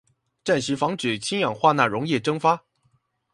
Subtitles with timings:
[0.43, 2.63] 暫時防止氫氧化鈉溶液蒸發